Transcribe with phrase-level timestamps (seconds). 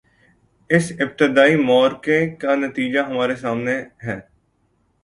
[0.69, 4.19] اس ابتدائی معرکے کا نتیجہ ہمارے سامنے ہے۔